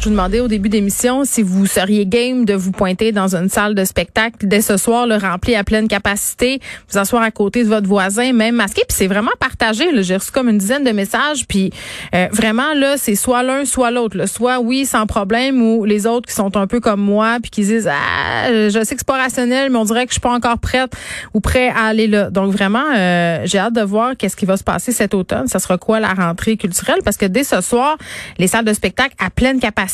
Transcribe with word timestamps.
Je 0.00 0.06
vous 0.06 0.12
demandais 0.12 0.40
au 0.40 0.48
début 0.48 0.70
d'émission 0.70 1.26
si 1.26 1.42
vous 1.42 1.66
seriez 1.66 2.06
game 2.06 2.46
de 2.46 2.54
vous 2.54 2.72
pointer 2.72 3.12
dans 3.12 3.36
une 3.36 3.50
salle 3.50 3.74
de 3.74 3.84
spectacle 3.84 4.46
dès 4.46 4.62
ce 4.62 4.78
soir, 4.78 5.06
le 5.06 5.16
rempli 5.16 5.54
à 5.54 5.62
pleine 5.62 5.88
capacité, 5.88 6.58
vous 6.88 6.96
asseoir 6.96 7.22
à 7.22 7.30
côté 7.30 7.64
de 7.64 7.68
votre 7.68 7.86
voisin, 7.86 8.32
même 8.32 8.54
masqué. 8.54 8.80
Puis 8.88 8.96
c'est 8.96 9.08
vraiment 9.08 9.30
partagé. 9.38 9.84
J'ai 10.02 10.16
reçu 10.16 10.30
comme 10.30 10.48
une 10.48 10.56
dizaine 10.56 10.84
de 10.84 10.90
messages. 10.92 11.46
Puis 11.46 11.70
euh, 12.14 12.28
vraiment 12.32 12.72
là, 12.72 12.96
c'est 12.96 13.14
soit 13.14 13.42
l'un, 13.42 13.66
soit 13.66 13.90
l'autre. 13.90 14.24
Soit 14.24 14.58
oui, 14.60 14.86
sans 14.86 15.04
problème, 15.04 15.60
ou 15.60 15.84
les 15.84 16.06
autres 16.06 16.30
qui 16.30 16.34
sont 16.34 16.56
un 16.56 16.66
peu 16.66 16.80
comme 16.80 17.02
moi, 17.02 17.36
puis 17.42 17.50
qui 17.50 17.60
disent 17.60 17.90
ah, 17.92 18.48
je 18.48 18.70
sais 18.70 18.94
que 18.94 19.00
c'est 19.00 19.06
pas 19.06 19.18
rationnel, 19.18 19.68
mais 19.68 19.76
on 19.76 19.84
dirait 19.84 20.06
que 20.06 20.12
je 20.12 20.14
suis 20.14 20.20
pas 20.22 20.32
encore 20.32 20.56
prête 20.56 20.94
ou 21.34 21.40
prêt 21.40 21.68
à 21.68 21.88
aller 21.88 22.06
là. 22.06 22.30
Donc 22.30 22.52
vraiment, 22.52 22.86
euh, 22.96 23.42
j'ai 23.44 23.58
hâte 23.58 23.74
de 23.74 23.82
voir 23.82 24.16
qu'est-ce 24.16 24.36
qui 24.36 24.46
va 24.46 24.56
se 24.56 24.64
passer 24.64 24.92
cet 24.92 25.12
automne. 25.12 25.46
Ça 25.46 25.58
sera 25.58 25.76
quoi 25.76 26.00
la 26.00 26.14
rentrée 26.14 26.56
culturelle? 26.56 27.00
Parce 27.04 27.18
que 27.18 27.26
dès 27.26 27.44
ce 27.44 27.60
soir, 27.60 27.98
les 28.38 28.46
salles 28.46 28.64
de 28.64 28.72
spectacle 28.72 29.14
à 29.18 29.28
pleine 29.28 29.60
capacité 29.60 29.89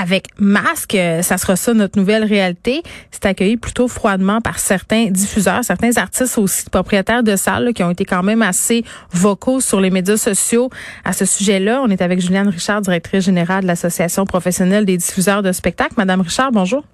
avec 0.00 0.28
masque. 0.38 0.96
Ça 1.22 1.38
sera 1.38 1.56
ça 1.56 1.74
notre 1.74 1.98
nouvelle 1.98 2.24
réalité. 2.24 2.82
C'est 3.10 3.26
accueilli 3.26 3.56
plutôt 3.56 3.88
froidement 3.88 4.40
par 4.40 4.58
certains 4.58 5.06
diffuseurs, 5.06 5.64
certains 5.64 5.96
artistes 5.96 6.38
aussi 6.38 6.68
propriétaires 6.70 7.22
de 7.22 7.36
salles 7.36 7.72
qui 7.74 7.82
ont 7.82 7.90
été 7.90 8.04
quand 8.04 8.22
même 8.22 8.42
assez 8.42 8.84
vocaux 9.12 9.60
sur 9.60 9.80
les 9.80 9.90
médias 9.90 10.16
sociaux 10.16 10.70
à 11.04 11.12
ce 11.12 11.24
sujet-là. 11.24 11.80
On 11.82 11.88
est 11.88 12.02
avec 12.02 12.20
Juliane 12.20 12.48
Richard, 12.48 12.80
directrice 12.80 13.24
générale 13.24 13.62
de 13.62 13.68
l'Association 13.68 14.26
professionnelle 14.26 14.84
des 14.84 14.96
diffuseurs 14.96 15.42
de 15.42 15.52
spectacles. 15.52 15.94
Madame 15.96 16.20
Richard, 16.20 16.52
bonjour. 16.52 16.84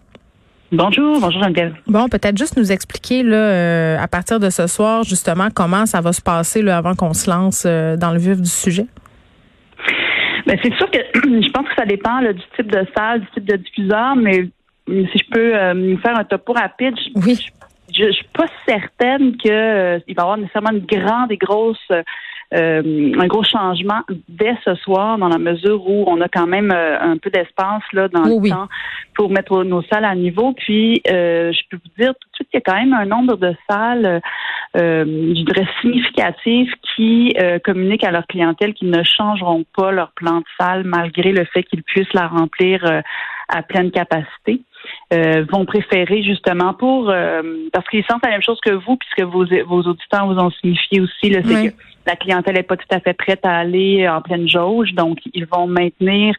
Bonjour, 0.72 1.20
bonjour 1.20 1.42
Geneviève. 1.42 1.74
Bon, 1.88 2.08
peut-être 2.08 2.38
juste 2.38 2.56
nous 2.56 2.70
expliquer 2.70 3.24
là, 3.24 3.36
euh, 3.36 3.98
à 3.98 4.06
partir 4.06 4.38
de 4.38 4.50
ce 4.50 4.68
soir 4.68 5.02
justement 5.02 5.48
comment 5.52 5.84
ça 5.84 6.00
va 6.00 6.12
se 6.12 6.22
passer 6.22 6.62
là, 6.62 6.78
avant 6.78 6.94
qu'on 6.94 7.12
se 7.12 7.28
lance 7.28 7.64
euh, 7.66 7.96
dans 7.96 8.12
le 8.12 8.18
vif 8.18 8.40
du 8.40 8.48
sujet. 8.48 8.86
Ben, 10.50 10.58
c'est 10.64 10.74
sûr 10.74 10.90
que 10.90 10.98
je 11.14 11.50
pense 11.52 11.68
que 11.68 11.74
ça 11.78 11.86
dépend 11.86 12.20
du 12.22 12.42
type 12.56 12.72
de 12.72 12.84
salle, 12.96 13.20
du 13.20 13.26
type 13.34 13.44
de 13.44 13.56
diffuseur, 13.56 14.16
mais 14.16 14.48
si 14.88 15.18
je 15.18 15.30
peux 15.30 15.54
euh, 15.54 15.96
faire 15.98 16.18
un 16.18 16.24
topo 16.24 16.52
rapide, 16.52 16.94
oui. 17.14 17.36
je, 17.36 17.52
je, 18.00 18.12
suis 18.12 18.26
pas 18.32 18.46
certaine 18.66 19.36
que 19.36 19.48
euh, 19.48 19.98
va 19.98 20.04
y 20.06 20.14
avoir 20.18 20.36
nécessairement 20.36 20.70
une 20.70 20.86
grande 20.86 21.32
et 21.32 21.36
grosse 21.36 21.78
euh, 22.52 23.12
un 23.16 23.26
gros 23.28 23.44
changement 23.44 24.00
dès 24.28 24.56
ce 24.64 24.74
soir, 24.74 25.18
dans 25.18 25.28
la 25.28 25.38
mesure 25.38 25.88
où 25.88 26.04
on 26.08 26.20
a 26.20 26.28
quand 26.28 26.48
même 26.48 26.72
un 26.72 27.16
peu 27.16 27.30
d'espace 27.30 27.84
là 27.92 28.08
dans 28.08 28.24
le 28.24 28.48
temps 28.48 28.66
pour 29.14 29.30
mettre 29.30 29.62
nos 29.62 29.82
salles 29.82 30.04
à 30.04 30.16
niveau. 30.16 30.52
Puis, 30.54 31.00
je 31.06 31.60
peux 31.70 31.76
vous 31.76 32.02
dire 32.02 32.12
tout 32.20 32.28
de 32.28 32.34
suite 32.34 32.48
qu'il 32.50 32.58
y 32.58 32.62
a 32.62 32.72
quand 32.72 32.76
même 32.76 32.92
un 32.92 33.04
nombre 33.04 33.36
de 33.36 33.54
salles, 33.70 34.20
je 34.74 35.44
dirais 35.44 35.68
significatives, 35.80 36.72
qui 36.96 37.36
communiquent 37.62 38.02
à 38.02 38.10
leur 38.10 38.26
clientèle 38.26 38.74
qu'ils 38.74 38.90
ne 38.90 39.04
changeront 39.04 39.64
pas 39.76 39.92
leur 39.92 40.10
plan 40.10 40.38
de 40.38 40.44
salle 40.58 40.82
malgré 40.82 41.30
le 41.30 41.44
fait 41.44 41.62
qu'ils 41.62 41.84
puissent 41.84 42.14
la 42.14 42.26
remplir 42.26 42.84
à 43.48 43.62
pleine 43.62 43.92
capacité. 43.92 44.60
Euh, 45.12 45.44
vont 45.50 45.64
préférer 45.64 46.22
justement 46.22 46.72
pour 46.72 47.10
euh, 47.10 47.42
parce 47.72 47.84
qu'ils 47.88 48.04
sentent 48.04 48.24
la 48.24 48.30
même 48.30 48.42
chose 48.42 48.60
que 48.64 48.70
vous, 48.70 48.96
puisque 48.96 49.22
vos, 49.22 49.44
vos 49.66 49.82
auditeurs 49.82 50.28
vous 50.28 50.38
ont 50.38 50.52
signifié 50.52 51.00
aussi, 51.00 51.32
c'est 51.32 51.42
que 51.42 51.74
la 52.06 52.14
clientèle 52.14 52.54
n'est 52.54 52.62
pas 52.62 52.76
tout 52.76 52.86
à 52.92 53.00
fait 53.00 53.14
prête 53.14 53.44
à 53.44 53.56
aller 53.56 54.08
en 54.08 54.22
pleine 54.22 54.48
jauge, 54.48 54.92
donc 54.92 55.18
ils 55.34 55.46
vont 55.46 55.66
maintenir 55.66 56.36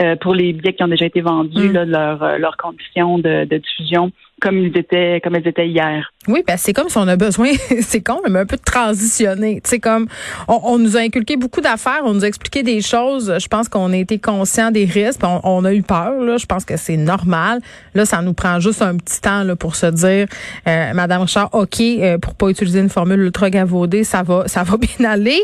euh, 0.00 0.16
pour 0.16 0.34
les 0.34 0.52
billets 0.52 0.74
qui 0.74 0.82
ont 0.82 0.88
déjà 0.88 1.06
été 1.06 1.22
vendus 1.22 1.70
mm. 1.70 1.72
là, 1.72 2.36
leurs 2.36 2.58
conditions 2.58 3.16
de, 3.18 3.46
de 3.46 3.56
diffusion 3.56 4.12
comme 4.40 4.58
ils 4.58 4.76
étaient 4.76 5.20
comme 5.22 5.36
elles 5.36 5.46
étaient 5.46 5.68
hier. 5.68 6.12
Oui, 6.28 6.44
ben 6.46 6.58
c'est 6.58 6.74
comme 6.74 6.90
si 6.90 6.98
on 6.98 7.08
a 7.08 7.16
besoin, 7.16 7.48
c'est 7.80 8.02
con, 8.02 8.20
mais 8.28 8.40
un 8.40 8.46
peu 8.46 8.56
de 8.56 8.62
transitionner. 8.62 9.62
Sais, 9.64 9.78
comme 9.78 10.06
on, 10.48 10.78
nous 10.78 10.98
a 10.98 11.00
inculqué 11.00 11.36
beaucoup 11.38 11.62
d'affaires, 11.62 12.02
on 12.04 12.12
nous 12.12 12.24
a 12.24 12.28
expliqué 12.28 12.62
des 12.62 12.82
choses. 12.82 13.34
Je 13.38 13.48
pense 13.48 13.70
qu'on 13.70 13.90
a 13.92 13.96
été 13.96 14.18
conscient 14.18 14.70
des 14.70 14.84
risques, 14.84 15.20
on, 15.24 15.64
a 15.64 15.72
eu 15.72 15.82
peur. 15.82 16.20
Là, 16.20 16.36
je 16.36 16.44
pense 16.44 16.66
que 16.66 16.76
c'est 16.76 16.98
normal. 16.98 17.60
Là, 17.94 18.04
ça 18.04 18.20
nous 18.20 18.34
prend 18.34 18.60
juste 18.60 18.82
un 18.82 18.96
petit 18.96 19.20
temps 19.22 19.44
là, 19.44 19.56
pour 19.56 19.76
se 19.76 19.86
dire, 19.86 20.26
euh, 20.68 20.92
Madame 20.92 21.22
Richard, 21.22 21.48
ok, 21.54 21.80
euh, 21.80 22.18
pour 22.18 22.34
pas 22.34 22.50
utiliser 22.50 22.80
une 22.80 22.90
formule 22.90 23.20
ultra 23.20 23.48
gavaudée, 23.48 24.04
ça 24.04 24.22
va, 24.22 24.46
ça 24.46 24.62
va 24.62 24.76
bien 24.98 25.10
aller. 25.10 25.40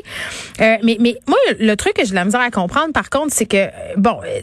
Euh, 0.60 0.76
mais, 0.82 0.98
mais 1.00 1.16
moi, 1.26 1.38
le 1.58 1.74
truc 1.76 1.94
que 1.94 2.04
j'ai 2.04 2.14
la 2.14 2.26
misère 2.26 2.42
à 2.42 2.50
comprendre, 2.50 2.92
par 2.92 3.08
contre, 3.08 3.32
c'est 3.32 3.46
que 3.46 3.66
bon, 3.96 4.18
euh, 4.26 4.40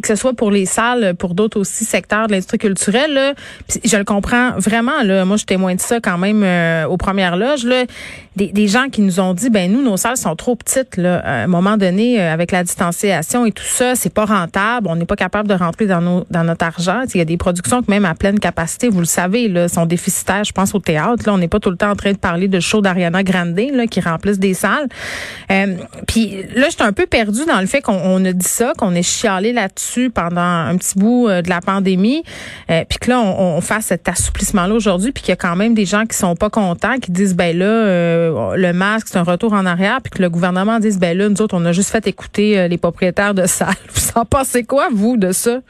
que 0.00 0.06
ce 0.06 0.14
soit 0.14 0.34
pour 0.34 0.52
les 0.52 0.66
salles, 0.66 1.14
pour 1.18 1.34
d'autres 1.34 1.58
aussi 1.58 1.84
secteurs 1.84 2.28
de 2.28 2.32
l'industrie 2.32 2.58
culturelle, 2.58 3.12
là, 3.12 3.34
je 3.92 3.98
le 3.98 4.04
comprends 4.04 4.52
vraiment. 4.56 5.02
Là, 5.02 5.26
moi, 5.26 5.36
je 5.36 5.44
témoigne 5.44 5.76
de 5.76 5.82
ça 5.82 6.00
quand 6.00 6.16
même 6.16 6.42
euh, 6.42 6.86
aux 6.86 6.96
premières 6.96 7.36
loges. 7.36 7.64
Là, 7.64 7.84
des, 8.36 8.48
des, 8.48 8.66
gens 8.66 8.88
qui 8.90 9.02
nous 9.02 9.20
ont 9.20 9.34
dit, 9.34 9.50
ben 9.50 9.70
nous, 9.70 9.82
nos 9.82 9.98
salles 9.98 10.16
sont 10.16 10.34
trop 10.34 10.56
petites. 10.56 10.96
Là, 10.96 11.20
à 11.22 11.32
un 11.42 11.46
moment 11.46 11.76
donné, 11.76 12.18
euh, 12.18 12.32
avec 12.32 12.52
la 12.52 12.64
distanciation 12.64 13.44
et 13.44 13.52
tout 13.52 13.64
ça, 13.64 13.94
c'est 13.94 14.12
pas 14.12 14.24
rentable. 14.24 14.88
On 14.88 14.96
n'est 14.96 15.04
pas 15.04 15.16
capable 15.16 15.46
de 15.46 15.54
rentrer 15.54 15.86
dans, 15.86 16.00
nos, 16.00 16.24
dans 16.30 16.42
notre 16.42 16.64
argent. 16.64 17.02
Il 17.12 17.18
y 17.18 17.20
a 17.20 17.26
des 17.26 17.36
productions 17.36 17.82
qui 17.82 17.90
même 17.90 18.06
à 18.06 18.14
pleine 18.14 18.38
capacité, 18.40 18.88
vous 18.88 19.00
le 19.00 19.04
savez, 19.04 19.48
là, 19.48 19.68
sont 19.68 19.84
déficitaires. 19.84 20.44
Je 20.44 20.52
pense 20.52 20.74
au 20.74 20.78
théâtre. 20.78 21.24
Là, 21.26 21.34
on 21.34 21.38
n'est 21.38 21.48
pas 21.48 21.60
tout 21.60 21.70
le 21.70 21.76
temps 21.76 21.90
en 21.90 21.96
train 21.96 22.12
de 22.12 22.16
parler 22.16 22.48
de 22.48 22.60
show 22.60 22.80
d'Ariana 22.80 23.22
Grande 23.22 23.58
là, 23.74 23.86
qui 23.86 24.00
remplissent 24.00 24.38
des 24.38 24.54
salles. 24.54 24.88
Euh, 25.50 25.74
puis 26.06 26.36
là, 26.54 26.68
j'étais 26.70 26.84
un 26.84 26.92
peu 26.92 27.04
perdue 27.04 27.44
dans 27.44 27.60
le 27.60 27.66
fait 27.66 27.82
qu'on 27.82 28.24
a 28.24 28.32
dit 28.32 28.48
ça, 28.48 28.72
qu'on 28.78 28.94
est 28.94 29.02
chialé 29.02 29.52
là-dessus 29.52 30.08
pendant 30.08 30.40
un 30.40 30.76
petit 30.78 30.98
bout 30.98 31.28
de 31.28 31.48
la 31.50 31.60
pandémie, 31.60 32.22
puis 32.66 32.98
que 32.98 33.10
là, 33.10 33.20
on, 33.20 33.56
on 33.56 33.60
fasse 33.60 33.81
cet 33.82 34.08
assouplissement-là 34.08 34.74
aujourd'hui, 34.74 35.12
puis 35.12 35.22
qu'il 35.22 35.30
y 35.30 35.32
a 35.32 35.36
quand 35.36 35.56
même 35.56 35.74
des 35.74 35.84
gens 35.84 36.06
qui 36.06 36.16
sont 36.16 36.36
pas 36.36 36.50
contents, 36.50 36.98
qui 36.98 37.10
disent 37.10 37.34
ben 37.34 37.56
là, 37.56 37.64
euh, 37.64 38.56
le 38.56 38.72
masque 38.72 39.08
c'est 39.10 39.18
un 39.18 39.22
retour 39.22 39.52
en 39.52 39.66
arrière, 39.66 40.00
puis 40.02 40.10
que 40.10 40.22
le 40.22 40.30
gouvernement 40.30 40.80
dise 40.80 40.98
ben 40.98 41.16
là, 41.16 41.28
nous 41.28 41.42
autres 41.42 41.56
on 41.56 41.64
a 41.64 41.72
juste 41.72 41.90
fait 41.90 42.06
écouter 42.06 42.58
euh, 42.58 42.68
les 42.68 42.78
propriétaires 42.78 43.34
de 43.34 43.46
salles. 43.46 43.74
Vous 43.94 44.10
en 44.14 44.24
pensez 44.24 44.64
quoi 44.64 44.88
vous 44.92 45.16
de 45.16 45.32
ça? 45.32 45.60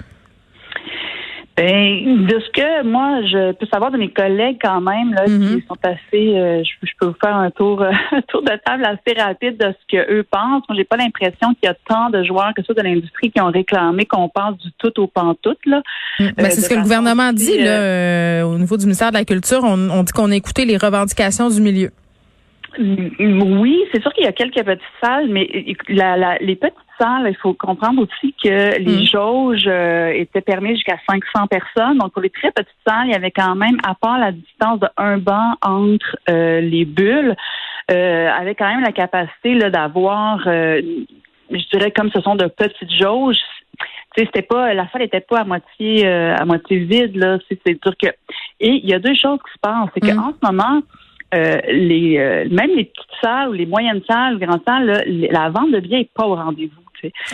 Ben, 1.56 2.26
de 2.26 2.40
ce 2.40 2.50
que 2.50 2.82
moi, 2.82 3.20
je 3.22 3.52
peux 3.52 3.66
savoir 3.66 3.90
de 3.90 3.98
mes 3.98 4.10
collègues 4.10 4.56
quand 4.62 4.80
même, 4.80 5.12
là, 5.12 5.24
qui 5.26 5.32
mm-hmm. 5.32 5.66
sont 5.66 5.76
assez, 5.82 6.38
euh, 6.38 6.62
je, 6.64 6.90
peux 6.98 7.06
vous 7.06 7.16
faire 7.22 7.36
un 7.36 7.50
tour, 7.50 7.82
un 8.12 8.22
tour 8.22 8.42
de 8.42 8.52
table 8.64 8.84
assez 8.84 9.20
rapide 9.20 9.58
de 9.58 9.66
ce 9.66 9.96
que 9.96 10.12
eux 10.12 10.24
pensent. 10.30 10.62
Moi, 10.68 10.76
j'ai 10.76 10.84
pas 10.84 10.96
l'impression 10.96 11.52
qu'il 11.54 11.64
y 11.64 11.68
a 11.68 11.74
tant 11.86 12.08
de 12.08 12.24
joueurs 12.24 12.52
que 12.56 12.62
ça 12.64 12.72
de 12.72 12.80
l'industrie 12.80 13.30
qui 13.30 13.40
ont 13.40 13.50
réclamé 13.50 14.06
qu'on 14.06 14.30
passe 14.30 14.56
du 14.58 14.70
tout 14.78 14.98
au 14.98 15.06
pantoute, 15.06 15.58
là. 15.66 15.82
Mm. 16.18 16.28
Ben, 16.36 16.50
c'est 16.50 16.62
ce 16.62 16.70
que 16.70 16.74
le 16.74 16.82
gouvernement 16.82 17.32
dit, 17.34 17.58
là, 17.58 17.80
euh, 17.80 18.42
au 18.44 18.56
niveau 18.56 18.78
du 18.78 18.86
ministère 18.86 19.10
de 19.10 19.18
la 19.18 19.24
Culture. 19.24 19.60
On, 19.62 19.90
on 19.90 20.02
dit 20.04 20.12
qu'on 20.12 20.30
a 20.30 20.36
écouté 20.36 20.64
les 20.64 20.78
revendications 20.78 21.50
du 21.50 21.60
milieu. 21.60 21.90
Oui, 22.78 23.84
c'est 23.92 24.00
sûr 24.00 24.12
qu'il 24.12 24.24
y 24.24 24.28
a 24.28 24.32
quelques 24.32 24.64
petites 24.64 24.82
salles, 25.02 25.28
mais 25.28 25.48
les 25.88 26.56
petites 26.56 26.74
salles, 26.98 27.26
il 27.28 27.36
faut 27.36 27.54
comprendre 27.54 28.02
aussi 28.02 28.34
que 28.42 28.78
les 28.78 29.02
mm. 29.02 29.06
jauges 29.06 29.66
euh, 29.66 30.12
étaient 30.14 30.40
permises 30.40 30.76
jusqu'à 30.76 30.98
500 31.08 31.46
personnes. 31.48 31.98
Donc, 31.98 32.12
pour 32.12 32.22
les 32.22 32.30
très 32.30 32.50
petites 32.50 32.74
salles, 32.86 33.06
il 33.06 33.12
y 33.12 33.14
avait 33.14 33.30
quand 33.30 33.54
même, 33.54 33.78
à 33.84 33.94
part 33.94 34.18
la 34.18 34.32
distance 34.32 34.80
de 34.80 34.88
un 34.96 35.18
banc 35.18 35.54
entre 35.62 36.16
euh, 36.28 36.60
les 36.60 36.84
bulles, 36.84 37.36
euh, 37.90 38.30
avait 38.30 38.54
quand 38.54 38.68
même 38.68 38.82
la 38.82 38.92
capacité 38.92 39.58
d'avoir, 39.70 40.40
euh, 40.46 40.80
je 41.50 41.68
dirais, 41.76 41.90
comme 41.90 42.10
ce 42.10 42.20
sont 42.20 42.36
de 42.36 42.46
petites 42.46 42.92
jauges, 42.98 43.40
c'était 44.16 44.42
pas 44.42 44.74
la 44.74 44.88
salle 44.90 45.00
n'était 45.00 45.20
pas 45.20 45.40
à 45.40 45.44
moitié 45.44 46.06
à 46.06 46.44
moitié 46.44 46.80
vide 46.80 47.16
là 47.16 47.38
c'est 47.48 47.82
sûr 47.82 47.96
que 47.96 48.08
et 48.60 48.68
il 48.68 48.86
y 48.86 48.92
a 48.92 48.98
deux 48.98 49.14
choses 49.14 49.38
qui 49.38 49.52
se 49.54 49.58
passent 49.58 49.88
c'est 49.94 50.00
qu'en 50.00 50.28
mm. 50.28 50.34
ce 50.38 50.52
moment 50.52 50.82
euh, 51.34 51.60
les 51.66 52.18
euh, 52.18 52.46
même 52.50 52.70
les 52.76 52.84
petites 52.84 53.10
salles 53.22 53.48
ou 53.48 53.52
les 53.52 53.66
moyennes 53.66 54.02
salles, 54.08 54.38
les 54.38 54.46
grandes 54.46 54.62
salles, 54.66 55.04
la 55.06 55.48
vente 55.48 55.72
de 55.72 55.80
billets 55.80 55.98
n'est 55.98 56.10
pas 56.14 56.26
au 56.26 56.34
rendez-vous. 56.34 56.82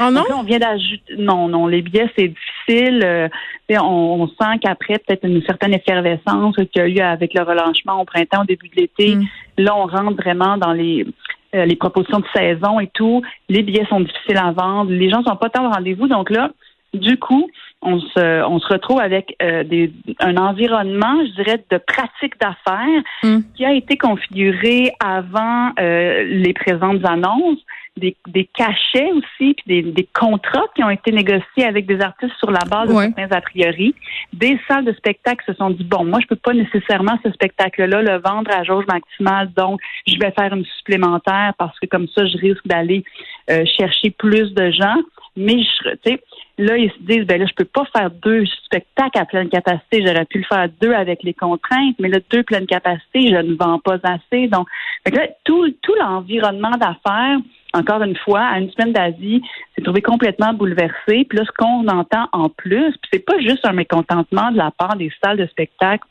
Oh 0.00 0.10
non? 0.10 0.22
on 0.34 0.44
vient 0.44 0.58
d'ajouter. 0.58 1.16
Non, 1.18 1.48
non, 1.48 1.66
les 1.66 1.82
billets, 1.82 2.08
c'est 2.16 2.28
difficile. 2.28 3.02
Euh, 3.04 3.28
on, 3.70 4.26
sent 4.28 4.58
qu'après, 4.62 4.94
peut-être 4.98 5.26
une 5.26 5.42
certaine 5.42 5.74
effervescence 5.74 6.56
qu'il 6.56 6.68
y 6.76 6.80
a 6.80 6.88
eu 6.88 7.00
avec 7.00 7.34
le 7.34 7.42
relâchement 7.42 8.00
au 8.00 8.04
printemps, 8.06 8.42
au 8.42 8.46
début 8.46 8.68
de 8.68 8.76
l'été. 8.76 9.16
Mm. 9.16 9.24
Là, 9.58 9.76
on 9.76 9.86
rentre 9.86 10.22
vraiment 10.22 10.56
dans 10.56 10.72
les 10.72 11.06
les 11.54 11.76
propositions 11.76 12.20
de 12.20 12.26
saison 12.34 12.78
et 12.78 12.88
tout. 12.92 13.22
Les 13.48 13.62
billets 13.62 13.86
sont 13.86 14.00
difficiles 14.00 14.36
à 14.36 14.52
vendre. 14.52 14.90
Les 14.90 15.08
gens 15.08 15.22
sont 15.22 15.36
pas 15.36 15.48
tant 15.48 15.66
au 15.66 15.70
rendez-vous. 15.70 16.06
Donc 16.06 16.28
là, 16.28 16.50
du 16.92 17.18
coup, 17.18 17.48
on 17.80 18.00
se, 18.00 18.44
on 18.44 18.58
se 18.58 18.66
retrouve 18.68 19.00
avec 19.00 19.36
euh, 19.40 19.62
des, 19.62 19.92
un 20.20 20.36
environnement, 20.36 21.24
je 21.26 21.42
dirais, 21.42 21.64
de 21.70 21.78
pratique 21.78 22.38
d'affaires 22.40 23.02
hmm. 23.22 23.40
qui 23.54 23.64
a 23.64 23.72
été 23.72 23.96
configuré 23.96 24.92
avant 24.98 25.70
euh, 25.78 26.24
les 26.24 26.52
présentes 26.54 27.04
annonces, 27.04 27.60
des, 27.96 28.16
des 28.28 28.44
cachets 28.44 29.10
aussi, 29.12 29.54
puis 29.54 29.64
des, 29.66 29.82
des, 29.82 30.08
contrats 30.12 30.66
qui 30.74 30.82
ont 30.84 30.90
été 30.90 31.12
négociés 31.12 31.64
avec 31.64 31.86
des 31.86 32.00
artistes 32.00 32.34
sur 32.38 32.50
la 32.50 32.64
base 32.64 32.88
de 32.88 32.94
certains 32.94 33.36
a 33.36 33.40
priori. 33.40 33.94
Des 34.32 34.58
salles 34.68 34.84
de 34.84 34.92
spectacle 34.92 35.44
se 35.46 35.54
sont 35.54 35.70
dit, 35.70 35.84
bon, 35.84 36.04
moi, 36.04 36.20
je 36.20 36.26
peux 36.26 36.36
pas 36.36 36.54
nécessairement 36.54 37.18
ce 37.24 37.30
spectacle-là 37.32 38.02
le 38.02 38.18
vendre 38.18 38.50
à 38.52 38.62
jauge 38.64 38.86
maximale, 38.86 39.52
donc 39.56 39.80
je 40.06 40.16
vais 40.18 40.32
faire 40.32 40.52
une 40.52 40.64
supplémentaire 40.78 41.54
parce 41.58 41.78
que 41.80 41.86
comme 41.86 42.08
ça, 42.08 42.26
je 42.26 42.38
risque 42.38 42.66
d'aller 42.66 43.04
euh, 43.50 43.64
chercher 43.78 44.10
plus 44.10 44.52
de 44.54 44.70
gens. 44.70 44.96
Mais 45.36 45.62
je, 45.62 45.90
tu 45.90 45.98
sais, 46.04 46.22
Là, 46.58 46.76
ils 46.76 46.90
se 46.90 46.98
disent, 47.00 47.24
ben 47.24 47.40
là, 47.40 47.46
je 47.46 47.54
peux 47.54 47.64
pas 47.64 47.84
faire 47.96 48.10
deux 48.10 48.44
spectacles 48.64 49.18
à 49.18 49.24
pleine 49.24 49.48
capacité. 49.48 50.04
J'aurais 50.04 50.24
pu 50.24 50.38
le 50.38 50.44
faire 50.44 50.68
deux 50.80 50.92
avec 50.92 51.22
les 51.22 51.32
contraintes, 51.32 51.94
mais 52.00 52.08
là, 52.08 52.18
deux 52.30 52.42
pleine 52.42 52.66
capacité, 52.66 53.28
je 53.28 53.36
ne 53.36 53.54
vends 53.54 53.78
pas 53.78 53.98
assez. 54.02 54.48
Donc, 54.48 54.66
là, 55.10 55.28
tout, 55.44 55.70
tout 55.82 55.94
l'environnement 56.00 56.72
d'affaires, 56.72 57.38
encore 57.74 58.02
une 58.02 58.16
fois, 58.16 58.40
à 58.40 58.58
une 58.58 58.70
semaine 58.72 58.92
d'Asie, 58.92 59.40
s'est 59.76 59.82
trouvé 59.82 60.02
complètement 60.02 60.52
bouleversé. 60.52 61.24
Puis 61.28 61.38
là, 61.38 61.44
ce 61.44 61.52
qu'on 61.56 61.86
entend 61.86 62.28
en 62.32 62.48
plus, 62.48 62.90
puis 62.90 63.10
c'est 63.12 63.24
pas 63.24 63.38
juste 63.38 63.64
un 63.64 63.72
mécontentement 63.72 64.50
de 64.50 64.56
la 64.56 64.72
part 64.72 64.96
des 64.96 65.12
salles 65.22 65.38
de 65.38 65.46
spectacle 65.46 66.04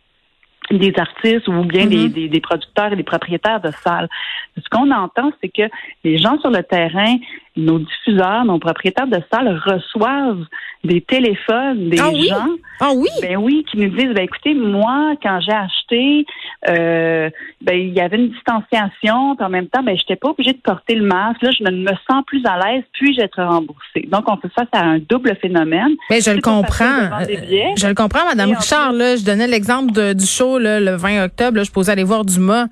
des 0.71 0.93
artistes 0.97 1.47
ou 1.47 1.63
bien 1.63 1.85
des, 1.85 2.09
mm-hmm. 2.09 2.29
des, 2.29 2.41
producteurs 2.41 2.93
et 2.93 2.95
des 2.95 3.03
propriétaires 3.03 3.61
de 3.61 3.71
salles. 3.83 4.09
Ce 4.57 4.69
qu'on 4.69 4.91
entend, 4.91 5.31
c'est 5.41 5.49
que 5.49 5.69
les 6.03 6.17
gens 6.17 6.39
sur 6.39 6.49
le 6.49 6.63
terrain 6.63 7.15
nos 7.57 7.79
diffuseurs, 7.79 8.45
nos 8.45 8.59
propriétaires 8.59 9.07
de 9.07 9.21
salles 9.31 9.59
reçoivent 9.65 10.45
des 10.83 11.01
téléphones 11.01 11.89
des 11.89 11.99
ah 11.99 12.11
gens. 12.13 12.47
Ah 12.79 12.91
oui? 12.95 13.09
Ben 13.21 13.37
oui, 13.37 13.65
qui 13.69 13.77
nous 13.77 13.89
disent, 13.89 14.13
ben 14.13 14.23
écoutez, 14.23 14.53
moi, 14.53 15.13
quand 15.21 15.39
j'ai 15.41 15.51
acheté, 15.51 16.25
euh, 16.69 17.29
ben 17.61 17.73
il 17.73 17.93
y 17.93 17.99
avait 17.99 18.17
une 18.17 18.29
distanciation, 18.29 19.35
puis 19.35 19.45
en 19.45 19.49
même 19.49 19.67
temps, 19.67 19.81
ben 19.81 19.97
j'étais 19.97 20.15
pas 20.15 20.29
obligée 20.29 20.53
de 20.53 20.59
porter 20.59 20.95
le 20.95 21.05
masque. 21.05 21.41
Là, 21.41 21.49
je 21.51 21.63
me 21.63 21.91
sens 22.09 22.23
plus 22.27 22.45
à 22.45 22.57
l'aise, 22.59 22.83
puis-je 22.93 23.21
être 23.21 23.41
remboursée. 23.43 24.07
Donc, 24.07 24.25
on 24.27 24.37
fait 24.37 24.51
face 24.53 24.67
à 24.71 24.83
un 24.83 24.99
double 24.99 25.35
phénomène. 25.41 25.95
Mais 26.09 26.17
ben, 26.17 26.21
je 26.21 26.31
le 26.31 26.41
comprends. 26.41 27.09
Je 27.27 27.87
le 27.87 27.95
comprends, 27.95 28.25
Madame 28.25 28.51
Richard. 28.51 28.93
Là, 28.93 29.15
je 29.15 29.25
donnais 29.25 29.47
l'exemple 29.47 30.13
du 30.13 30.25
show 30.25 30.56
le 30.59 30.95
20 30.95 31.25
octobre. 31.25 31.57
Là, 31.57 31.63
je 31.63 31.71
posais 31.71 31.91
aller 31.91 32.03
voir 32.03 32.25
Dumas. 32.25 32.67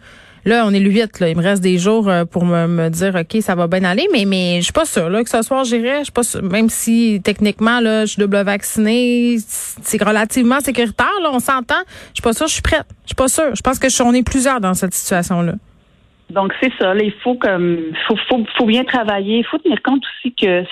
Là, 0.46 0.64
on 0.68 0.74
est 0.76 0.80
le 0.80 0.92
8, 0.92 1.22
là. 1.22 1.30
Il 1.30 1.38
me 1.38 1.42
reste 1.42 1.64
des 1.64 1.80
jours 1.80 2.08
euh, 2.08 2.24
pour 2.24 2.46
me, 2.46 2.90
dire, 2.90 3.16
OK, 3.16 3.42
ça 3.42 3.56
va 3.56 3.66
bien 3.66 3.84
aller, 3.84 4.08
mais, 4.14 4.26
mais 4.26 4.58
je 4.58 4.66
suis 4.66 4.74
pas 4.74 4.86
sûre, 4.86 5.10
là, 5.10 5.24
que 5.24 5.30
ce 5.30 5.42
soir, 5.42 5.64
j'irai. 5.64 6.00
Je 6.00 6.04
suis 6.04 6.12
pas 6.12 6.22
même 6.44 6.70
si, 6.70 7.20
techniquement, 7.24 7.80
là, 7.80 8.02
je 8.06 8.12
suis 8.12 8.20
double 8.20 8.44
vaccinée, 8.44 9.38
c'est 9.40 10.04
relativement 10.04 10.60
sécuritaire, 10.60 11.20
là, 11.24 11.32
on 11.34 11.40
s'entend. 11.40 11.82
Je 12.10 12.16
suis 12.16 12.22
pas 12.22 12.34
sûre, 12.34 12.46
je 12.46 12.54
suis 12.54 12.62
prête. 12.62 12.86
Je 13.06 13.08
suis 13.08 13.16
pas 13.16 13.28
sûre. 13.28 13.56
Je 13.56 13.62
pense 13.62 13.80
que 13.80 13.90
je, 13.90 14.04
on 14.04 14.14
est 14.14 14.24
plusieurs 14.24 14.62
dans 14.62 14.76
cette 14.76 14.94
situation-là. 14.94 15.54
Donc, 16.30 16.54
c'est 16.62 16.72
ça, 16.80 16.94
il 16.96 17.14
faut 17.24 17.36
comme, 17.36 17.80
faut, 18.08 18.16
faut, 18.30 18.46
faut 18.56 18.66
bien 18.66 18.84
travailler. 18.84 19.40
Il 19.40 19.46
faut 19.46 19.58
tenir 19.58 19.82
compte 19.82 20.04
aussi 20.06 20.36
que, 20.36 20.64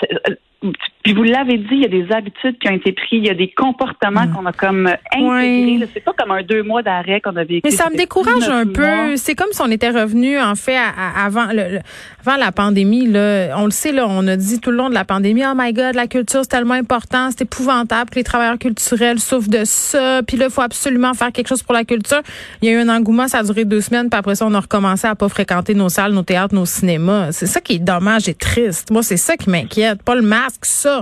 puis 1.03 1.13
vous 1.13 1.23
l'avez 1.23 1.57
dit, 1.57 1.67
il 1.71 1.81
y 1.81 1.85
a 1.85 1.89
des 1.89 2.09
habitudes 2.13 2.57
qui 2.59 2.69
ont 2.69 2.75
été 2.75 2.94
prises, 2.94 3.19
il 3.19 3.27
y 3.27 3.29
a 3.29 3.33
des 3.33 3.50
comportements 3.50 4.25
mm. 4.25 4.33
qu'on 4.33 4.45
a 4.45 4.53
comme 4.53 4.88
intégrés. 5.13 5.89
C'est 5.94 6.00
pas 6.00 6.13
comme 6.17 6.31
un 6.31 6.44
deux 6.44 6.63
mois 6.63 6.81
d'arrêt 6.81 7.19
qu'on 7.19 7.35
a 7.35 7.44
vécu. 7.44 7.61
Mais 7.65 7.71
ça 7.71 7.89
me 7.89 7.97
décourage 7.97 8.47
un 8.47 8.65
peu. 8.65 9.17
C'est 9.17 9.35
comme 9.35 9.51
si 9.51 9.61
on 9.61 9.69
était 9.69 9.89
revenu 9.89 10.39
en 10.39 10.55
fait 10.55 10.77
avant 10.97 11.47
le, 11.51 11.79
avant 12.25 12.38
la 12.38 12.53
pandémie. 12.53 13.05
Là, 13.07 13.50
on 13.57 13.65
le 13.65 13.71
sait 13.71 13.91
là, 13.91 14.07
on 14.07 14.25
a 14.27 14.38
dit 14.38 14.61
tout 14.61 14.71
le 14.71 14.77
long 14.77 14.89
de 14.89 14.94
la 14.94 15.03
pandémie, 15.03 15.44
oh 15.45 15.53
my 15.55 15.73
God, 15.73 15.95
la 15.95 16.07
culture 16.07 16.39
c'est 16.44 16.50
tellement 16.50 16.73
important, 16.73 17.29
c'est 17.31 17.41
épouvantable 17.41 18.09
que 18.09 18.15
les 18.15 18.23
travailleurs 18.23 18.57
culturels 18.57 19.19
souffrent 19.19 19.50
de 19.50 19.65
ça. 19.65 20.21
Puis 20.25 20.38
là, 20.38 20.45
il 20.45 20.51
faut 20.51 20.61
absolument 20.61 21.13
faire 21.13 21.33
quelque 21.33 21.50
chose 21.50 21.63
pour 21.63 21.73
la 21.73 21.83
culture. 21.83 22.21
Il 22.61 22.69
y 22.69 22.73
a 22.73 22.79
eu 22.79 22.81
un 22.81 22.89
engouement, 22.89 23.27
ça 23.27 23.39
a 23.39 23.44
duré 23.44 23.65
deux 23.65 23.81
semaines, 23.81 24.09
puis 24.09 24.17
après 24.17 24.35
ça, 24.35 24.45
on 24.45 24.53
a 24.53 24.59
recommencé 24.61 25.05
à 25.05 25.15
pas 25.15 25.27
fréquenter 25.27 25.73
nos 25.73 25.89
salles, 25.89 26.13
nos 26.13 26.23
théâtres, 26.23 26.55
nos 26.55 26.65
cinémas. 26.65 27.33
C'est 27.33 27.45
ça 27.45 27.59
qui 27.59 27.73
est 27.73 27.79
dommage 27.79 28.29
et 28.29 28.33
triste. 28.33 28.89
Moi, 28.89 29.03
c'est 29.03 29.17
ça 29.17 29.35
qui 29.35 29.50
m'inquiète, 29.50 30.01
pas 30.01 30.15
le 30.15 30.21
masque, 30.21 30.63
ça. 30.63 30.93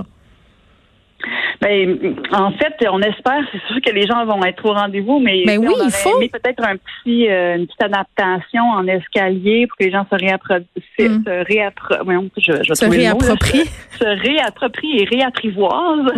Ben, 1.60 2.16
en 2.32 2.50
fait, 2.52 2.74
on 2.90 3.00
espère, 3.00 3.42
c'est 3.52 3.62
sûr 3.68 3.80
que 3.80 3.92
les 3.92 4.06
gens 4.06 4.24
vont 4.24 4.44
être 4.44 4.64
au 4.64 4.72
rendez-vous, 4.72 5.20
mais, 5.20 5.44
ben 5.46 5.58
oui, 5.58 5.74
il 5.84 5.90
faut. 5.90 6.18
peut-être 6.18 6.64
un 6.64 6.76
petit, 6.76 7.28
euh, 7.28 7.56
une 7.56 7.66
petite 7.66 7.82
adaptation 7.82 8.64
en 8.64 8.86
escalier 8.86 9.66
pour 9.66 9.76
que 9.78 9.84
les 9.84 9.90
gens 9.92 10.04
se 10.10 10.16
réapproprient, 10.16 10.66
mm. 10.98 11.24
se, 11.24 11.52
réappro 11.52 11.94
je, 12.36 12.52
je 12.64 12.74
se 12.74 12.84
réapproprient, 12.84 13.64
se 13.98 14.04
réapproprient 14.04 15.02
et 15.02 15.04
réapprivoisent 15.04 16.12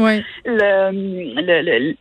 le, 0.46 1.94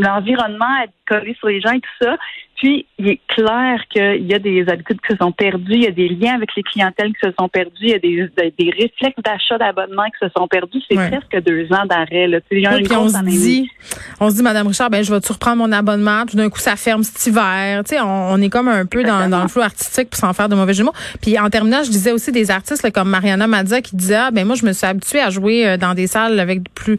l'environnement 0.00 0.66
le, 0.84 0.90
collé 1.08 1.34
sur 1.38 1.48
les 1.48 1.60
gens 1.60 1.72
et 1.72 1.80
tout 1.80 2.04
ça. 2.04 2.16
Puis, 2.56 2.86
il 2.98 3.08
est 3.08 3.20
clair 3.28 3.80
qu'il 3.90 4.26
y 4.26 4.34
a 4.34 4.38
des 4.38 4.66
habitudes 4.68 4.98
qui 5.06 5.12
se 5.12 5.18
sont 5.18 5.32
perdues, 5.32 5.74
il 5.74 5.82
y 5.82 5.86
a 5.86 5.90
des 5.90 6.08
liens 6.08 6.34
avec 6.34 6.50
les 6.56 6.62
clientèles 6.62 7.12
qui 7.12 7.26
se 7.26 7.32
sont 7.38 7.48
perdus, 7.48 7.72
il 7.80 7.90
y 7.90 7.94
a 7.94 7.98
des, 7.98 8.30
des 8.58 8.70
réflexes 8.70 9.22
d'achat 9.22 9.58
d'abonnement 9.58 10.04
qui 10.06 10.26
se 10.26 10.32
sont 10.36 10.48
perdus. 10.48 10.80
C'est 10.90 10.96
presque 10.96 11.44
deux 11.44 11.66
ans 11.72 11.84
d'arrêt. 11.86 12.26
Là. 12.26 12.38
on 12.50 13.08
se 13.08 13.24
dit, 13.24 13.70
on 14.20 14.30
se 14.30 14.36
dit, 14.36 14.42
Madame 14.42 14.66
Richard, 14.66 14.90
ben 14.90 15.04
je 15.04 15.12
vais 15.12 15.20
tu 15.20 15.32
reprendre 15.32 15.56
mon 15.56 15.72
abonnement? 15.72 16.24
Tout 16.26 16.36
d'un 16.36 16.48
coup, 16.48 16.58
ça 16.58 16.76
ferme 16.76 17.02
cet 17.02 17.26
hiver. 17.26 17.82
Tu 17.84 17.94
sais, 17.94 18.00
on, 18.00 18.40
est 18.40 18.48
comme 18.48 18.68
un 18.68 18.86
peu 18.86 19.02
dans, 19.02 19.28
dans, 19.28 19.42
le 19.42 19.48
flou 19.48 19.60
artistique 19.60 20.10
pour 20.10 20.18
s'en 20.18 20.32
faire 20.32 20.48
de 20.48 20.54
mauvais 20.54 20.74
jumeaux. 20.74 20.94
Puis 21.20 21.38
en 21.38 21.50
terminant, 21.50 21.82
je 21.84 21.90
disais 21.90 22.12
aussi 22.12 22.32
des 22.32 22.50
artistes 22.50 22.90
comme 22.92 23.10
Mariana 23.10 23.46
Mazza 23.46 23.82
qui 23.82 23.96
disait, 23.96 24.16
ah, 24.16 24.30
ben 24.30 24.46
moi, 24.46 24.56
je 24.56 24.64
me 24.64 24.72
suis 24.72 24.86
habituée 24.86 25.20
à 25.20 25.30
jouer 25.30 25.66
euh, 25.66 25.76
dans 25.76 25.94
des 25.94 26.06
salles 26.06 26.40
avec 26.40 26.62
plus 26.74 26.96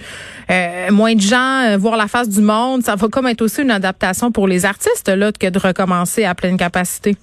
euh, 0.50 0.92
moins 0.92 1.16
de 1.16 1.22
gens, 1.22 1.64
euh, 1.66 1.78
voir 1.78 1.98
la 1.98 2.08
face 2.08 2.30
du 2.30 2.42
monde. 2.42 2.84
Ça 2.84 2.96
va 2.96 3.08
comme 3.08 3.28
être 3.28 3.42
aussi 3.42 3.62
une 3.62 3.72
adaptation 3.72 4.32
pour 4.32 4.48
les 4.48 4.66
artistes 4.66 5.10
là 5.10 5.32
que 5.32 5.47
de 5.52 5.60
recommencer 5.60 6.26
à 6.26 6.36
pleine 6.36 6.58
capacité? 6.58 7.18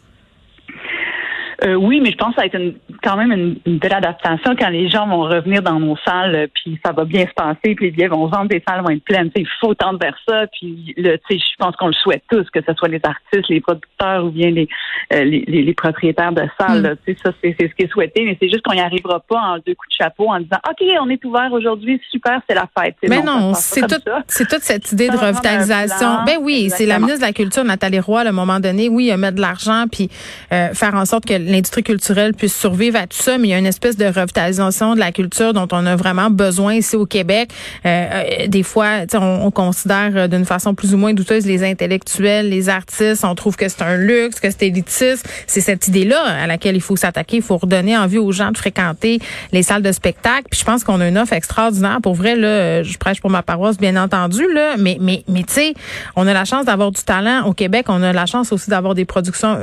Euh, 1.64 1.74
oui, 1.76 2.00
mais 2.02 2.10
je 2.10 2.16
pense 2.16 2.34
que 2.34 2.42
ça 2.42 2.42
va 2.42 2.46
être 2.46 2.74
quand 3.02 3.16
même 3.16 3.56
une, 3.64 3.78
belle 3.78 3.94
adaptation 3.94 4.54
quand 4.58 4.68
les 4.68 4.88
gens 4.88 5.06
vont 5.06 5.22
revenir 5.22 5.62
dans 5.62 5.80
nos 5.80 5.96
salles, 6.04 6.34
euh, 6.34 6.46
puis 6.54 6.78
ça 6.84 6.92
va 6.92 7.04
bien 7.04 7.22
se 7.22 7.32
passer, 7.32 7.74
puis 7.74 7.86
les 7.86 7.90
billets 7.90 8.08
vont 8.08 8.26
vendre, 8.26 8.48
les 8.50 8.62
salles 8.68 8.82
vont 8.82 8.90
être 8.90 9.04
pleines. 9.04 9.30
Il 9.34 9.48
faut 9.60 9.74
tendre 9.74 9.98
vers 9.98 10.16
ça, 10.28 10.46
puis 10.52 10.94
le, 10.96 11.18
je 11.30 11.56
pense 11.58 11.74
qu'on 11.76 11.86
le 11.86 11.94
souhaite 11.94 12.22
tous, 12.30 12.44
que 12.50 12.60
ce 12.66 12.74
soit 12.74 12.88
les 12.88 13.00
artistes, 13.02 13.48
les 13.48 13.60
producteurs 13.60 14.26
ou 14.26 14.30
bien 14.30 14.50
les, 14.50 14.68
euh, 15.14 15.24
les, 15.24 15.74
propriétaires 15.74 16.32
de 16.32 16.42
salles. 16.58 16.98
Mm. 17.06 17.14
Ça, 17.24 17.32
c'est 17.42 17.56
ce 17.58 17.74
qui 17.74 17.84
est 17.84 17.90
souhaité, 17.90 18.24
mais 18.24 18.36
c'est 18.40 18.48
juste 18.48 18.62
qu'on 18.62 18.74
n'y 18.74 18.80
arrivera 18.80 19.20
pas 19.20 19.38
en 19.38 19.54
deux 19.56 19.74
coups 19.74 19.88
de 19.88 20.04
chapeau 20.04 20.28
en 20.28 20.40
disant 20.40 20.58
OK, 20.68 20.86
on 21.00 21.08
est 21.08 21.24
ouvert 21.24 21.50
aujourd'hui, 21.52 22.00
super, 22.10 22.40
c'est 22.48 22.54
la 22.54 22.68
fête. 22.78 22.96
Mais 23.08 23.22
non, 23.22 23.54
c'est 23.54 23.86
tout, 23.86 24.02
c'est 24.28 24.48
toute 24.48 24.62
cette 24.62 24.92
idée 24.92 25.08
de 25.08 25.16
revitalisation. 25.16 26.24
Ben 26.26 26.36
oui, 26.42 26.68
c'est 26.70 26.86
la 26.86 26.98
ministre 26.98 27.20
de 27.20 27.26
la 27.26 27.32
Culture, 27.32 27.64
Nathalie 27.64 28.00
Roy, 28.00 28.20
à 28.20 28.28
un 28.28 28.32
moment 28.32 28.60
donné, 28.60 28.88
oui, 28.88 29.10
mettre 29.16 29.36
de 29.36 29.40
l'argent, 29.40 29.84
puis 29.90 30.08
faire 30.50 30.94
en 30.94 31.06
sorte 31.06 31.24
que 31.24 31.53
l'industrie 31.54 31.84
culturelle 31.84 32.34
puisse 32.34 32.54
survivre 32.54 32.98
à 32.98 33.06
tout 33.06 33.16
ça, 33.16 33.38
mais 33.38 33.48
il 33.48 33.50
y 33.52 33.54
a 33.54 33.58
une 33.58 33.66
espèce 33.66 33.96
de 33.96 34.06
revitalisation 34.06 34.94
de 34.94 34.98
la 34.98 35.12
culture 35.12 35.52
dont 35.52 35.68
on 35.70 35.86
a 35.86 35.94
vraiment 35.94 36.28
besoin 36.30 36.74
ici 36.74 36.96
au 36.96 37.06
Québec. 37.06 37.50
Euh, 37.86 37.88
euh 38.12 38.46
des 38.48 38.62
fois, 38.62 39.04
on, 39.14 39.40
on 39.44 39.50
considère 39.50 40.10
euh, 40.14 40.28
d'une 40.28 40.44
façon 40.44 40.74
plus 40.74 40.94
ou 40.94 40.98
moins 40.98 41.14
douteuse 41.14 41.46
les 41.46 41.62
intellectuels, 41.62 42.48
les 42.48 42.68
artistes. 42.68 43.24
On 43.24 43.34
trouve 43.34 43.56
que 43.56 43.68
c'est 43.68 43.82
un 43.82 43.96
luxe, 43.96 44.40
que 44.40 44.50
c'est 44.50 44.66
élitiste. 44.66 45.28
C'est 45.46 45.60
cette 45.60 45.86
idée-là 45.88 46.20
à 46.22 46.46
laquelle 46.46 46.74
il 46.74 46.80
faut 46.80 46.96
s'attaquer. 46.96 47.36
Il 47.36 47.42
faut 47.42 47.56
redonner 47.56 47.96
envie 47.96 48.18
aux 48.18 48.32
gens 48.32 48.50
de 48.50 48.58
fréquenter 48.58 49.20
les 49.52 49.62
salles 49.62 49.82
de 49.82 49.92
spectacle. 49.92 50.44
Puis 50.50 50.60
je 50.60 50.64
pense 50.64 50.82
qu'on 50.82 51.00
a 51.00 51.08
une 51.08 51.18
offre 51.18 51.32
extraordinaire. 51.32 51.98
Pour 52.02 52.14
vrai, 52.14 52.34
là, 52.34 52.48
euh, 52.48 52.84
je 52.84 52.98
prêche 52.98 53.20
pour 53.20 53.30
ma 53.30 53.42
paroisse, 53.42 53.78
bien 53.78 53.96
entendu, 53.96 54.42
là. 54.52 54.74
Mais, 54.78 54.98
mais, 55.00 55.22
mais 55.28 55.44
tu 55.44 55.54
sais, 55.54 55.74
on 56.16 56.26
a 56.26 56.32
la 56.32 56.44
chance 56.44 56.66
d'avoir 56.66 56.90
du 56.90 57.02
talent 57.02 57.44
au 57.46 57.52
Québec. 57.52 57.86
On 57.88 58.02
a 58.02 58.12
la 58.12 58.26
chance 58.26 58.52
aussi 58.52 58.70
d'avoir 58.70 58.94
des 58.94 59.04
productions 59.04 59.58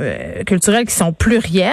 culturelles 0.46 0.86
qui 0.86 0.94
sont 0.94 1.12
plurielles. 1.12 1.71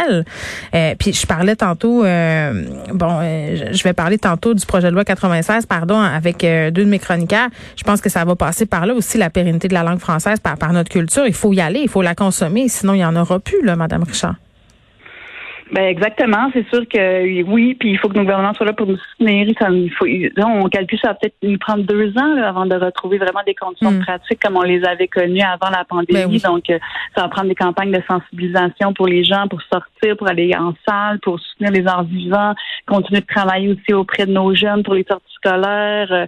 Euh, 0.75 0.95
puis 0.97 1.13
je 1.13 1.25
parlais 1.25 1.55
tantôt, 1.55 2.03
euh, 2.03 2.65
bon, 2.93 3.19
euh, 3.21 3.71
je 3.71 3.83
vais 3.83 3.93
parler 3.93 4.17
tantôt 4.17 4.53
du 4.53 4.65
projet 4.65 4.89
de 4.89 4.93
loi 4.93 5.03
96, 5.03 5.65
pardon, 5.65 5.99
avec 5.99 6.41
deux 6.41 6.83
de 6.83 6.89
mes 6.89 6.99
chroniqueurs. 6.99 7.49
Je 7.75 7.83
pense 7.83 8.01
que 8.01 8.09
ça 8.09 8.25
va 8.25 8.35
passer 8.35 8.65
par 8.65 8.85
là 8.85 8.93
aussi 8.93 9.17
la 9.17 9.29
pérennité 9.29 9.67
de 9.67 9.73
la 9.73 9.83
langue 9.83 9.99
française, 9.99 10.39
par, 10.39 10.57
par 10.57 10.73
notre 10.73 10.89
culture. 10.89 11.25
Il 11.27 11.33
faut 11.33 11.53
y 11.53 11.61
aller, 11.61 11.81
il 11.81 11.89
faut 11.89 12.01
la 12.01 12.15
consommer, 12.15 12.67
sinon 12.69 12.93
il 12.93 12.99
y 12.99 13.05
en 13.05 13.15
aura 13.15 13.39
plus, 13.39 13.63
là, 13.63 13.75
Madame 13.75 14.03
Richard. 14.03 14.35
Ben 15.71 15.83
exactement, 15.83 16.49
c'est 16.51 16.67
sûr 16.69 16.87
que 16.87 17.43
oui, 17.43 17.75
puis 17.75 17.91
il 17.91 17.97
faut 17.99 18.09
que 18.09 18.15
nos 18.15 18.23
gouvernements 18.23 18.53
soient 18.55 18.65
là 18.65 18.73
pour 18.73 18.87
nous 18.87 18.97
soutenir. 18.97 19.47
il 19.47 19.91
faut, 19.91 20.05
on 20.43 20.67
calcule 20.67 20.97
ça 20.99 21.09
va 21.09 21.13
peut-être 21.13 21.35
nous 21.43 21.59
prendre 21.59 21.83
deux 21.83 22.11
ans 22.17 22.37
avant 22.43 22.65
de 22.65 22.75
retrouver 22.75 23.19
vraiment 23.19 23.41
des 23.45 23.53
conditions 23.53 23.91
hmm. 23.91 23.99
pratiques 23.99 24.41
comme 24.41 24.57
on 24.57 24.63
les 24.63 24.83
avait 24.83 25.07
connues 25.07 25.41
avant 25.41 25.69
la 25.69 25.85
pandémie. 25.85 26.39
Ben 26.39 26.51
Donc, 26.51 26.69
euh, 26.71 26.79
ça 27.15 27.21
va 27.21 27.27
prendre 27.29 27.49
des 27.49 27.55
campagnes 27.55 27.91
de 27.91 28.01
sensibilisation 28.07 28.93
pour 28.93 29.07
les 29.07 29.23
gens, 29.23 29.47
pour 29.47 29.61
sortir, 29.61 30.17
pour 30.17 30.27
aller 30.27 30.55
en 30.55 30.73
salle, 30.87 31.19
pour 31.19 31.39
soutenir 31.39 31.71
les 31.71 31.85
arts 31.85 32.03
vivants, 32.03 32.55
continuer 32.87 33.21
de 33.21 33.27
travailler 33.27 33.69
aussi 33.69 33.93
auprès 33.93 34.25
de 34.25 34.31
nos 34.31 34.55
jeunes 34.55 34.81
pour 34.81 34.95
les 34.95 35.05
sorties 35.07 35.33
scolaires. 35.35 36.27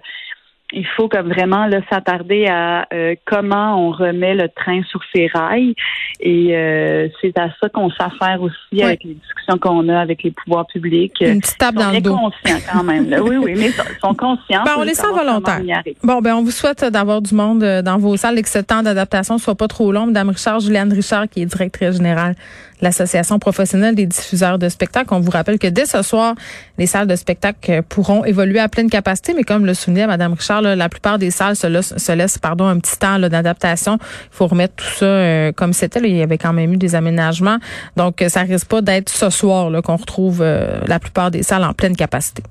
Il 0.72 0.86
faut 0.96 1.08
comme 1.08 1.28
vraiment 1.28 1.68
s'attarder 1.90 2.46
à 2.46 2.86
euh, 2.92 3.14
comment 3.26 3.76
on 3.76 3.90
remet 3.90 4.34
le 4.34 4.48
train 4.48 4.82
sur 4.84 5.00
ses 5.14 5.28
rails. 5.28 5.74
Et 6.20 6.56
euh, 6.56 7.08
c'est 7.20 7.36
à 7.38 7.48
ça 7.60 7.68
qu'on 7.68 7.90
s'affaire 7.90 8.40
aussi 8.40 8.82
avec 8.82 9.04
les 9.04 9.14
discussions 9.14 9.58
qu'on 9.58 9.88
a 9.88 10.00
avec 10.00 10.22
les 10.22 10.30
pouvoirs 10.30 10.66
publics. 10.66 11.16
Une 11.20 11.40
petite 11.40 11.58
table 11.58 11.78
dans 11.78 11.90
le 11.90 12.00
dos. 12.00 12.16
conscients 12.16 12.58
quand 12.72 12.84
même. 12.84 13.14
Oui, 13.22 13.36
oui, 13.36 13.54
mais 13.56 13.68
ils 13.68 14.00
sont 14.00 14.14
conscients. 14.14 14.64
Ben, 14.64 14.74
on 14.78 14.82
les 14.82 14.94
sent 14.94 15.12
volontaires. 15.14 15.60
Bon, 16.02 16.20
ben 16.20 16.34
on 16.34 16.42
vous 16.42 16.50
souhaite 16.50 16.84
d'avoir 16.84 17.20
du 17.20 17.34
monde 17.34 17.62
euh, 17.62 17.82
dans 17.82 17.98
vos 17.98 18.16
salles 18.16 18.38
et 18.38 18.42
que 18.42 18.48
ce 18.48 18.58
temps 18.58 18.82
d'adaptation 18.82 19.38
soit 19.38 19.54
pas 19.54 19.68
trop 19.68 19.92
long. 19.92 20.06
Madame 20.06 20.30
Richard, 20.30 20.60
Juliane 20.60 20.92
Richard, 20.92 21.28
qui 21.28 21.42
est 21.42 21.46
directrice 21.46 21.96
générale 21.96 22.34
l'Association 22.82 23.38
professionnelle 23.38 23.94
des 23.94 24.06
diffuseurs 24.06 24.58
de 24.58 24.68
spectacles. 24.68 25.14
On 25.14 25.20
vous 25.20 25.30
rappelle 25.30 25.58
que 25.58 25.68
dès 25.68 25.86
ce 25.86 26.02
soir, 26.02 26.34
les 26.76 26.86
salles 26.86 27.06
de 27.06 27.16
spectacle 27.16 27.82
pourront 27.88 28.24
évoluer 28.24 28.58
à 28.58 28.68
pleine 28.68 28.90
capacité, 28.90 29.32
mais 29.34 29.44
comme 29.44 29.64
le 29.64 29.72
soulignait 29.72 30.06
Madame 30.06 30.34
Richard, 30.34 30.62
la 30.62 30.88
plupart 30.88 31.18
des 31.18 31.30
salles 31.30 31.56
se 31.56 32.12
laissent, 32.12 32.38
pardon, 32.38 32.66
un 32.66 32.78
petit 32.78 32.98
temps 32.98 33.18
d'adaptation. 33.18 33.98
Il 34.00 34.36
faut 34.36 34.46
remettre 34.46 34.74
tout 34.74 34.94
ça 34.98 35.06
euh, 35.06 35.52
comme 35.52 35.72
c'était. 35.72 36.00
Il 36.00 36.16
y 36.16 36.22
avait 36.22 36.38
quand 36.38 36.52
même 36.52 36.72
eu 36.72 36.76
des 36.76 36.94
aménagements. 36.94 37.58
Donc, 37.96 38.24
ça 38.28 38.42
risque 38.42 38.66
pas 38.66 38.82
d'être 38.82 39.08
ce 39.08 39.30
soir 39.30 39.70
qu'on 39.82 39.96
retrouve 39.96 40.40
euh, 40.42 40.80
la 40.86 40.98
plupart 40.98 41.30
des 41.30 41.42
salles 41.42 41.64
en 41.64 41.72
pleine 41.72 41.96
capacité. 41.96 42.42